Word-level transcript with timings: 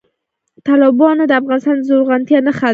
تالابونه 0.65 1.23
د 1.27 1.31
افغانستان 1.41 1.75
د 1.77 1.85
زرغونتیا 1.87 2.39
نښه 2.47 2.67
ده. 2.67 2.69